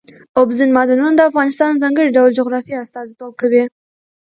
[0.39, 3.63] اوبزین معدنونه د افغانستان د ځانګړي ډول جغرافیه استازیتوب کوي.